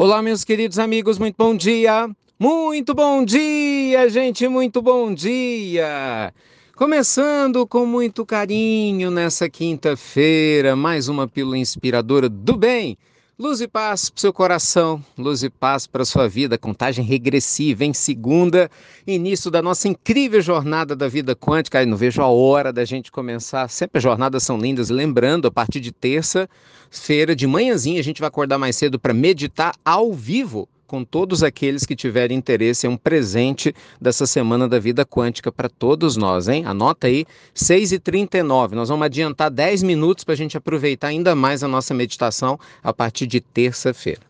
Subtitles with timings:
[0.00, 2.08] Olá, meus queridos amigos, muito bom dia!
[2.38, 6.32] Muito bom dia, gente, muito bom dia!
[6.76, 12.96] Começando com muito carinho nessa quinta-feira, mais uma pílula inspiradora do bem
[13.40, 16.58] Luz e paz para o seu coração, luz e paz para a sua vida.
[16.58, 18.68] Contagem regressiva em segunda,
[19.06, 21.86] início da nossa incrível jornada da vida quântica.
[21.86, 23.70] não vejo a hora da gente começar.
[23.70, 24.90] Sempre as jornadas são lindas.
[24.90, 29.72] Lembrando, a partir de terça-feira, de manhãzinha, a gente vai acordar mais cedo para meditar
[29.84, 35.04] ao vivo com todos aqueles que tiverem interesse em um presente dessa semana da vida
[35.04, 36.64] quântica para todos nós, hein?
[36.64, 38.72] Anota aí, 6h39.
[38.72, 42.90] Nós vamos adiantar 10 minutos para a gente aproveitar ainda mais a nossa meditação a
[42.90, 44.22] partir de terça-feira.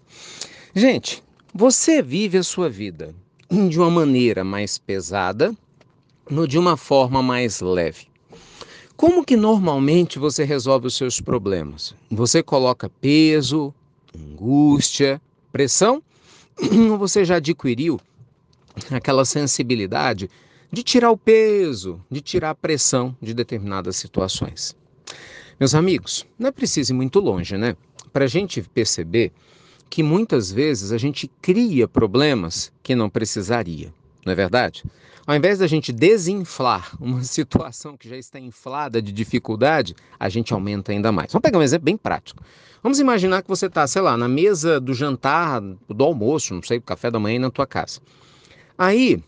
[0.75, 1.23] Gente,
[1.55, 3.15] você vive a sua vida
[3.49, 5.55] de uma maneira mais pesada
[6.29, 8.09] ou de uma forma mais leve?
[8.97, 11.95] Como que normalmente você resolve os seus problemas?
[12.11, 13.73] Você coloca peso,
[14.13, 15.23] angústia,
[15.53, 16.03] pressão?
[16.99, 18.01] você já adquiriu
[18.91, 20.31] aquela sensibilidade
[20.71, 24.77] de tirar o peso, de tirar a pressão de determinadas situações.
[25.59, 27.77] Meus amigos, não é preciso ir muito longe, né?
[28.13, 29.33] Para a gente perceber
[29.91, 33.93] que muitas vezes a gente cria problemas que não precisaria,
[34.25, 34.85] não é verdade?
[35.29, 40.55] Ao invés da gente desinflar uma situação que já está inflada de dificuldade, a gente
[40.55, 41.31] aumenta ainda mais.
[41.31, 42.43] Vamos pegar um exemplo bem prático.
[42.83, 46.79] Vamos imaginar que você está, sei lá, na mesa do jantar, do almoço, não sei,
[46.79, 48.01] do café da manhã na tua casa.
[48.79, 49.23] Aí,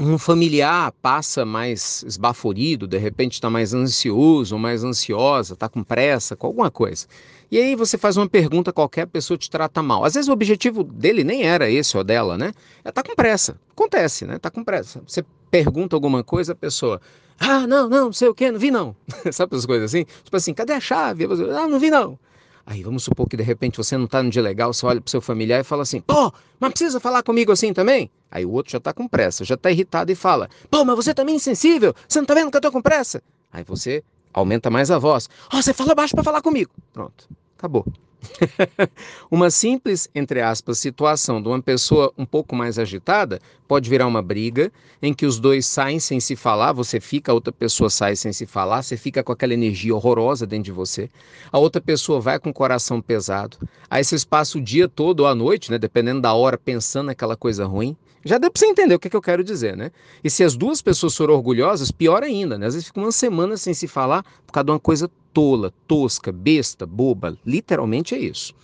[0.00, 6.34] um familiar passa mais esbaforido, de repente está mais ansioso, mais ansiosa, está com pressa,
[6.34, 7.06] com alguma coisa.
[7.50, 10.04] E aí você faz uma pergunta qualquer, pessoa te trata mal.
[10.04, 12.52] Às vezes o objetivo dele nem era esse ou dela, né?
[12.82, 13.56] É tá com pressa.
[13.70, 14.38] Acontece, né?
[14.38, 15.00] Tá com pressa.
[15.06, 17.00] Você pergunta alguma coisa, a pessoa,
[17.38, 18.96] ah, não, não, não sei o quê, não vi não.
[19.30, 20.04] Sabe essas coisas assim?
[20.24, 21.24] Tipo assim, cadê a chave?
[21.24, 22.18] Ah, não vi não.
[22.66, 25.10] Aí vamos supor que de repente você não está no dia legal, você olha para
[25.10, 28.10] seu familiar e fala assim: pô, mas precisa falar comigo assim também?
[28.30, 31.12] Aí o outro já está com pressa, já está irritado e fala: pô, mas você
[31.12, 33.22] também é insensível, você não está vendo que eu estou com pressa?
[33.52, 34.02] Aí você
[34.32, 36.70] aumenta mais a voz: ó, oh, você fala baixo para falar comigo.
[36.92, 37.28] Pronto,
[37.58, 37.86] acabou.
[39.30, 44.22] uma simples, entre aspas, situação de uma pessoa um pouco mais agitada pode virar uma
[44.22, 44.70] briga
[45.02, 48.32] em que os dois saem sem se falar, você fica, a outra pessoa sai sem
[48.32, 51.10] se falar, você fica com aquela energia horrorosa dentro de você,
[51.52, 53.56] a outra pessoa vai com o coração pesado,
[53.90, 57.36] aí vocês passam o dia todo ou a noite, né, dependendo da hora, pensando naquela
[57.36, 57.96] coisa ruim.
[58.24, 59.90] Já deu para você entender o que, é que eu quero dizer, né?
[60.22, 62.66] E se as duas pessoas forem orgulhosas, pior ainda, né?
[62.66, 66.32] Às vezes fica uma semana sem se falar por causa de uma coisa tola, tosca,
[66.32, 67.36] besta, boba.
[67.44, 68.54] Literalmente é isso.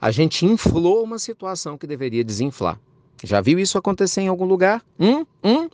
[0.00, 2.78] A gente inflou uma situação que deveria desinflar.
[3.22, 4.82] Já viu isso acontecer em algum lugar?
[4.98, 5.26] Hum?
[5.44, 5.68] Hum?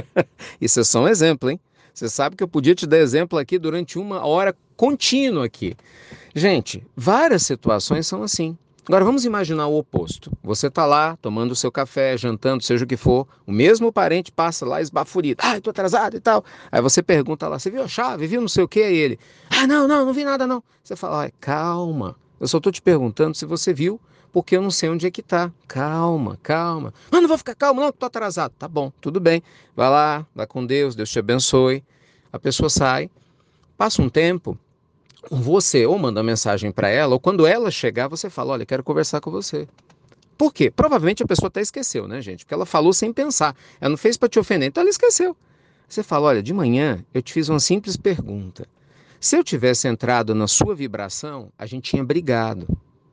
[0.60, 1.60] isso é só um exemplo, hein?
[1.94, 5.76] Você sabe que eu podia te dar exemplo aqui durante uma hora contínua aqui.
[6.34, 8.56] Gente, várias situações são assim.
[8.84, 10.32] Agora vamos imaginar o oposto.
[10.42, 14.32] Você está lá tomando o seu café, jantando, seja o que for, o mesmo parente
[14.32, 15.40] passa lá esbaforido.
[15.44, 16.44] Ah, estou atrasado e tal.
[16.70, 18.26] Aí você pergunta lá, você viu a chave?
[18.26, 18.82] Viu não sei o que?
[18.82, 19.20] Aí ele,
[19.50, 20.64] ah, não, não, não vi nada não.
[20.82, 24.00] Você fala, calma, eu só estou te perguntando se você viu,
[24.32, 25.52] porque eu não sei onde é que está.
[25.68, 26.92] Calma, calma.
[27.08, 28.52] Mas não vou ficar calmo não, estou atrasado.
[28.58, 29.44] Tá bom, tudo bem.
[29.76, 31.84] Vai lá, vai com Deus, Deus te abençoe.
[32.32, 33.08] A pessoa sai,
[33.76, 34.58] passa um tempo,
[35.30, 39.20] você ou manda mensagem para ela, ou quando ela chegar, você fala: Olha, quero conversar
[39.20, 39.68] com você.
[40.36, 40.70] Por quê?
[40.70, 42.44] Provavelmente a pessoa até esqueceu, né, gente?
[42.44, 43.54] Porque ela falou sem pensar.
[43.80, 45.36] Ela não fez para te ofender, então ela esqueceu.
[45.88, 48.66] Você fala: Olha, de manhã eu te fiz uma simples pergunta.
[49.20, 52.66] Se eu tivesse entrado na sua vibração, a gente tinha brigado.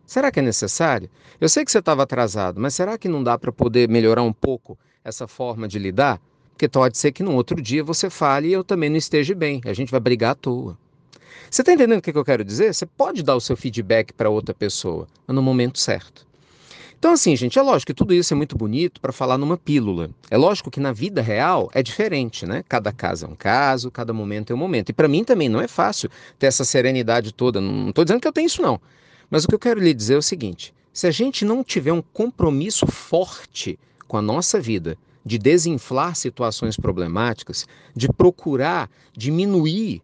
[0.07, 1.07] Será que é necessário?
[1.39, 4.33] Eu sei que você estava atrasado, mas será que não dá para poder melhorar um
[4.33, 6.19] pouco essa forma de lidar?
[6.49, 9.61] Porque pode ser que no outro dia você fale e eu também não esteja bem.
[9.65, 10.75] A gente vai brigar à toa.
[11.49, 12.73] Você está entendendo o que eu quero dizer?
[12.73, 16.27] Você pode dar o seu feedback para outra pessoa, no momento certo.
[16.99, 20.09] Então, assim, gente, é lógico que tudo isso é muito bonito para falar numa pílula.
[20.29, 22.61] É lógico que na vida real é diferente, né?
[22.67, 24.89] Cada caso é um caso, cada momento é um momento.
[24.89, 27.61] E para mim também não é fácil ter essa serenidade toda.
[27.61, 28.81] Não estou dizendo que eu tenho isso, não.
[29.29, 31.93] Mas o que eu quero lhe dizer é o seguinte: se a gente não tiver
[31.93, 37.65] um compromisso forte com a nossa vida, de desinflar situações problemáticas,
[37.95, 40.01] de procurar diminuir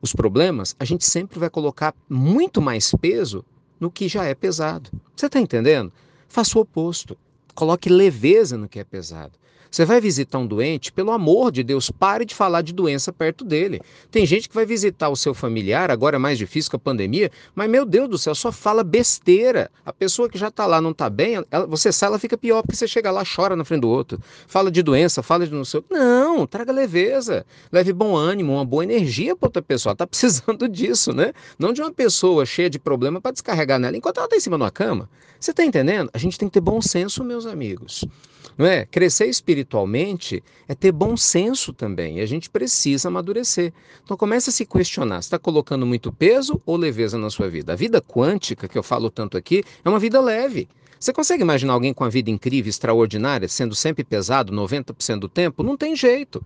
[0.00, 3.44] os problemas, a gente sempre vai colocar muito mais peso
[3.80, 4.90] no que já é pesado.
[5.14, 5.92] Você está entendendo?
[6.28, 7.16] Faça o oposto.
[7.54, 9.32] Coloque leveza no que é pesado.
[9.70, 13.44] Você vai visitar um doente, pelo amor de Deus, pare de falar de doença perto
[13.44, 13.80] dele.
[14.10, 17.30] Tem gente que vai visitar o seu familiar, agora é mais difícil com a pandemia,
[17.54, 19.70] mas meu Deus do céu, só fala besteira.
[19.84, 22.62] A pessoa que já está lá não está bem, ela, você sai, ela fica pior,
[22.62, 24.20] porque você chega lá, chora na frente do outro.
[24.46, 27.44] Fala de doença, fala de não sei Não, traga leveza.
[27.70, 29.92] Leve bom ânimo, uma boa energia para outra pessoa.
[29.92, 31.32] Está precisando disso, né?
[31.58, 34.56] Não de uma pessoa cheia de problema para descarregar nela enquanto ela está em cima
[34.56, 35.08] de uma cama.
[35.38, 36.10] Você está entendendo?
[36.12, 38.04] A gente tem que ter bom senso, meus amigos.
[38.56, 38.86] Não é?
[38.86, 42.18] Crescer espiritualmente é ter bom senso também.
[42.18, 43.72] E a gente precisa amadurecer.
[44.04, 47.72] Então comece a se questionar: está colocando muito peso ou leveza na sua vida?
[47.72, 50.68] A vida quântica, que eu falo tanto aqui, é uma vida leve.
[50.98, 55.62] Você consegue imaginar alguém com uma vida incrível, extraordinária, sendo sempre pesado 90% do tempo?
[55.62, 56.44] Não tem jeito.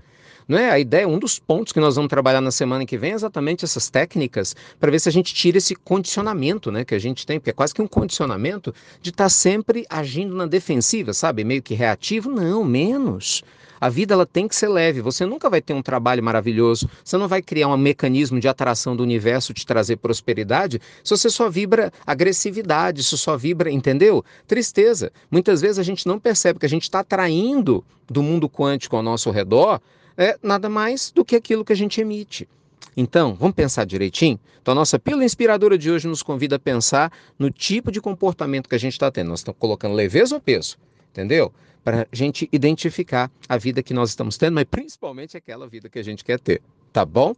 [0.53, 0.71] Não é?
[0.71, 3.65] A ideia, um dos pontos que nós vamos trabalhar na semana que vem é exatamente
[3.65, 7.41] essas técnicas para ver se a gente tira esse condicionamento né, que a gente tem,
[7.41, 11.43] porque é quase que um condicionamento de estar tá sempre agindo na defensiva, sabe?
[11.43, 12.31] Meio que reativo.
[12.31, 13.43] Não, menos.
[13.81, 15.01] A vida ela tem que ser leve.
[15.01, 16.87] Você nunca vai ter um trabalho maravilhoso.
[17.03, 21.31] Você não vai criar um mecanismo de atração do universo te trazer prosperidade se você
[21.31, 24.23] só vibra agressividade, se só vibra, entendeu?
[24.47, 25.11] Tristeza.
[25.31, 29.03] Muitas vezes a gente não percebe que a gente está atraindo do mundo quântico ao
[29.03, 29.81] nosso redor
[30.23, 32.49] é nada mais do que aquilo que a gente emite.
[32.97, 34.39] Então, vamos pensar direitinho?
[34.61, 38.69] Então, a nossa pílula inspiradora de hoje nos convida a pensar no tipo de comportamento
[38.69, 39.29] que a gente está tendo.
[39.29, 40.77] Nós estamos colocando leveza ou peso,
[41.11, 41.53] entendeu?
[41.83, 45.99] Para a gente identificar a vida que nós estamos tendo, mas principalmente aquela vida que
[45.99, 47.35] a gente quer ter tá bom?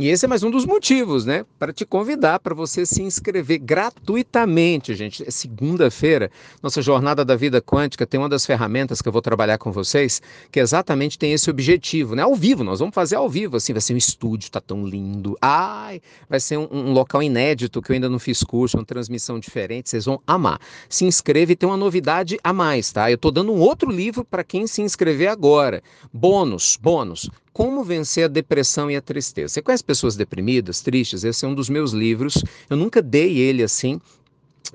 [0.00, 3.58] E esse é mais um dos motivos, né, para te convidar para você se inscrever
[3.58, 5.26] gratuitamente, gente.
[5.26, 6.30] É segunda-feira,
[6.62, 10.22] nossa jornada da vida quântica tem uma das ferramentas que eu vou trabalhar com vocês,
[10.52, 12.22] que exatamente tem esse objetivo, né?
[12.22, 15.36] Ao vivo, nós vamos fazer ao vivo, assim, vai ser um estúdio, tá tão lindo.
[15.42, 19.40] Ai, vai ser um, um local inédito que eu ainda não fiz curso, uma transmissão
[19.40, 20.60] diferente, vocês vão amar.
[20.88, 23.10] Se inscreve tem uma novidade a mais, tá?
[23.10, 25.82] Eu tô dando um outro livro para quem se inscrever agora.
[26.12, 27.28] Bônus, bônus
[27.58, 29.54] como Vencer a Depressão e a Tristeza.
[29.54, 31.24] Você conhece pessoas deprimidas, tristes?
[31.24, 32.44] Esse é um dos meus livros.
[32.70, 34.00] Eu nunca dei ele assim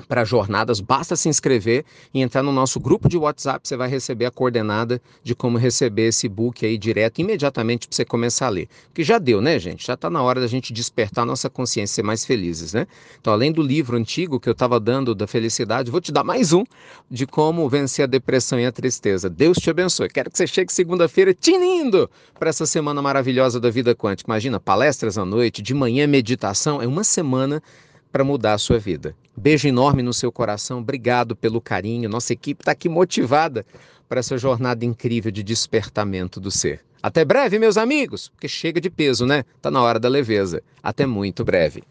[0.07, 4.25] para jornadas, basta se inscrever e entrar no nosso grupo de WhatsApp, você vai receber
[4.25, 8.67] a coordenada de como receber esse book aí direto imediatamente para você começar a ler.
[8.93, 9.85] Que já deu, né, gente?
[9.85, 12.87] Já está na hora da gente despertar nossa consciência, ser mais felizes, né?
[13.19, 16.53] Então, além do livro antigo que eu estava dando da felicidade, vou te dar mais
[16.53, 16.63] um
[17.09, 19.29] de como vencer a depressão e a tristeza.
[19.29, 20.09] Deus te abençoe.
[20.09, 24.31] Quero que você chegue segunda-feira tinindo para essa semana maravilhosa da vida quântica.
[24.31, 27.61] Imagina, palestras à noite, de manhã meditação, é uma semana
[28.13, 29.15] para mudar a sua vida.
[29.35, 32.07] Beijo enorme no seu coração, obrigado pelo carinho.
[32.07, 33.65] Nossa equipe está aqui motivada
[34.07, 36.81] para essa jornada incrível de despertamento do ser.
[37.01, 39.43] Até breve, meus amigos, porque chega de peso, né?
[39.59, 40.61] Tá na hora da leveza.
[40.81, 41.83] Até muito breve.